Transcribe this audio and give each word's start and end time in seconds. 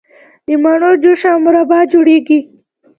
د 0.45 0.47
مڼو 0.63 0.91
جوس 1.03 1.21
او 1.31 1.37
مربا 1.45 1.79
جوړیږي. 1.91 2.39